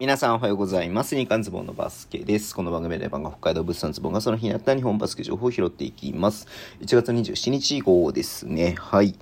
[0.00, 1.14] 皆さんおはようございます。
[1.14, 2.52] 日刊ズボンのバスケです。
[2.52, 6.48] この番組で番が北海道物産ズボンがその日にあった日本バスケ情報を拾っていきます。
[6.80, 8.74] 1月27日号ですね。
[8.76, 9.14] はい。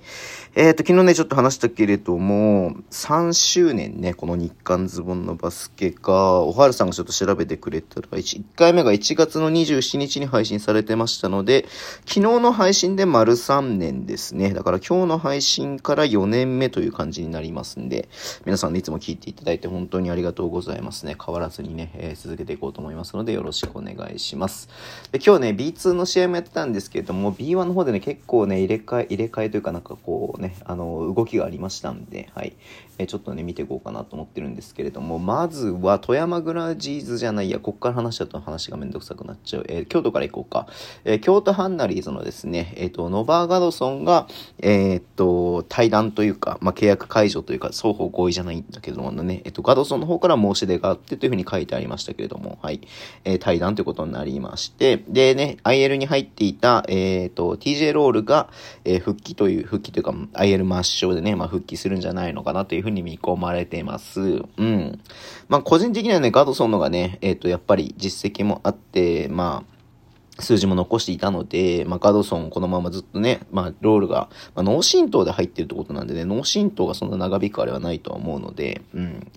[0.55, 11.67] えっ、と、昨日ね、ちょっと話したけれども、3周年ね、この日刊ズボンのバスケが、おはるさんがちょっと調べてくれたら、1, 1回目が1月の27日に配信されてましたので、
[12.07, 14.55] 昨日の配信で丸3年ですね。
[14.55, 18.09] だから今日の配信から4年目という感じになりますんで、
[18.45, 20.62] 皆さんね、いつも聞いていただいて本当にありがとうございます。
[20.65, 21.15] ございますね。
[21.23, 24.69] 変わらずにね、えー、続けていこうと思いますので、よろしくお願いします。
[25.11, 32.53] で、今日ね、B2 の試合もやってたんですけれども、B1 の方でね、結構ね、入れ替え、入れ替えというかなんかこうね、あの、動きがありましたんで、はい。
[32.97, 39.65] えー、ちょっとね、見ていこうかなと思ってるんですけれども、まずは、富山グラジーズじゃないや、こっから話しちゃうと話がめんどくさくなっちゃう。
[39.67, 40.67] えー、京都から行こうか。
[41.05, 44.27] え京都ハンナリーズのですね、えっ、と、ノバーガドソンが、
[44.59, 52.81] えっと、対談というか、まあ、契約解除というか、双方合意じゃないんだけどもね、えっ、と、ガドソンの方から申し出があってというふうに書いてありましたけれども、はい。
[53.23, 58.49] えー、対談ということになりまして、でね、IL に入っていた、えっ、ー、と、TJ ロールが、
[58.85, 64.21] えー、復帰という、復帰というか、IL 抹消でね、まあ、復帰するんじゃないのかなというふうに見込まれています。
[64.21, 64.99] うん。
[65.47, 69.72] まあ、個人的にはね、ガドソンのがね、えっ、ー、と、やっぱり実績もあって、まあ、
[70.43, 79.27] 数字も残していたので、まあ、ガドソンこのままずっとね、まあ、ロールが、まあ、脳震盪で入ってるってことなんでね、脳震盪がそんな長引くあれはないとは思うので、うん。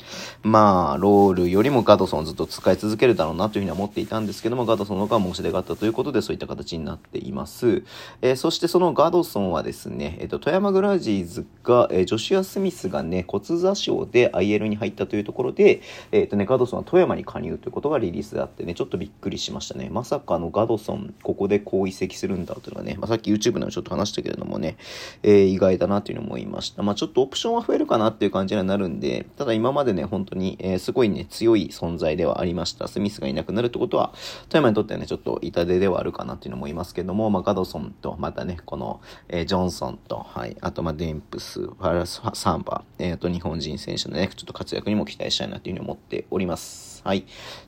[0.43, 7.85] まあ、ロールよりもガドソンずっと使い続けるだろうなというふうには思っていたんですけども、ガドソンの方が申し出があったということで、そういった形になっています。
[8.23, 15.81] えー、そしてそのガドソンはですね、えっ、ー、と、富山グラジーズが、えー、ジョシュア・スミスがね、骨座症で IL に入ったというところで、
[16.13, 19.89] えっ、とね、ガドソンは富山に加入ということがリリースであってね、ちょっとびっくりしましたね。
[19.91, 24.77] まさかのガドソン、ここでこう移籍するんだというのはね、まあ、さっき YouTube でもちょっと話したけれどもね、
[25.23, 26.83] えー、意外だなというのを思いました。
[26.83, 32.89] まあ、ちょっとオプションは増えるかなっていう感じにはなるんで、ただ今までね、本当に、えー、すごいね、強い存在ではありました。
[32.89, 34.13] スミスがいなくなるってことは、
[34.49, 46.97] 富山にとってはね、ちょっと痛手ではあるかなっていうのも思いますけども、まあ、ガドソンと、またね、この、えー、ジョンソンと、はい、あと、まあ、デンプス、ファラス、サンバ、えー、と日本人選手のね、ちょっと活躍にも期待したいなというふうに思っております。
[47.07, 47.25] はい。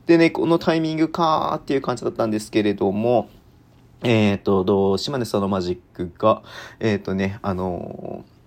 [0.07, 3.08] でね、このタイミングかーっていう感じだったんですけれども、
[4.03, 6.43] えっ、ー、と、島根スサノオマジックが、
[6.79, 8.38] えっ、ー、とね、あのー、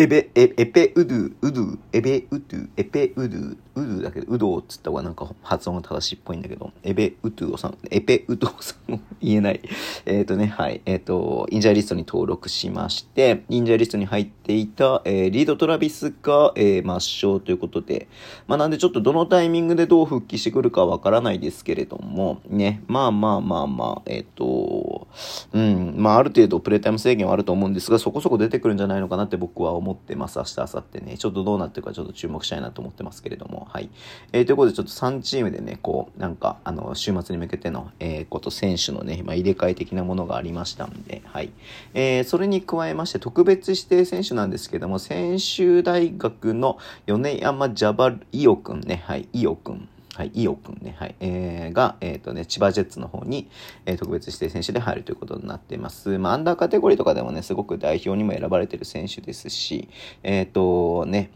[0.00, 9.60] エベ、エエペウドゥ、ウドゥ、エベウドゥ、エペウドゥ、ウドゥだけど、ウドウっつった方がなんか発音が正しいっぽいんだけど、エベウドゥさん、エペウドウさんも言えない。
[10.06, 10.82] えっ、ー、とね、はい。
[10.86, 18.06] えっ、ー、と、インジャーリストに登録しまして、インジャーリストに入っていた、えー、リードトラビスが、えー、抹消ということで、
[18.46, 25.08] まあなんでちょっとどのタイミングでどう復帰してくるかわからないですけれども、ね、まあまあまあまあ、えっ、と、
[25.52, 30.38] うん、まあある程度プレイタイム制限はあると思うんですが、そこそこ出てくるんじゃないのかなって僕は思思ってます。
[30.38, 31.18] 明日、明後日ね。
[31.18, 33.88] ちょっとどうなってるかちょっと注目したいなと思ってますけれども、はい。
[34.32, 41.50] えー、ということでちょっと3チームでね、こう、なんか、あの、週末に向けての、えー、こと、選手のね、まあ、入れ替え的なものがありましたんで、はい。
[41.94, 49.88] えー、それに加えまして、特別指定選手なんですけども、専修大学の米山ジャバイオくんね、はい、イオくん。
[50.18, 53.48] はい、イオくんね、はい、えー、が、えっ、ー、とね、千葉ジェッツの方に、
[53.86, 56.18] えー、特別指定選手で入るということになっています。
[56.18, 59.88] まあ、アンダーカテゴリーとかでもね、すごく代表にも選ばれてる選手ですし、
[60.24, 61.30] えっ、ー、とね、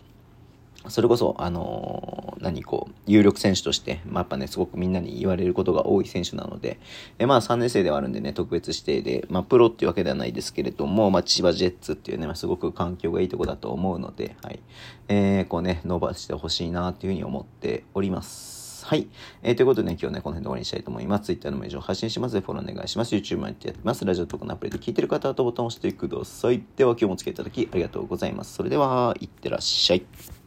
[0.88, 6.80] それこそ、あのー、何こう、有力選手として、まあ、やっぱね、すごくみんなに言われることが多い選手なので、
[7.20, 14.58] えまあ、3年生ではあるんでね、特別指定で、まあ、プロっていうわけではないですけれども、まあ、千葉ジェッツっていうね、まあ、すごく環境がいいとこだと思うので、はい。
[15.06, 18.61] えー、こうね、伸ばしてほしいなっていうふうに思っております。
[18.84, 19.08] はい。
[19.42, 21.24] えー、ということでね、今日ね、この辺で終わりにしたいと思います。
[21.26, 23.14] Twitter のも以上発信します、フォローお願いします。
[23.14, 24.04] YouTube もやってやってます。
[24.04, 26.62] ラジオとかのアプリで聞いてる方はボタンを押してください。
[26.76, 28.54] では、今日もお付き合いいただきありがとうございます。
[28.54, 30.41] それでは、いってらっしゃい。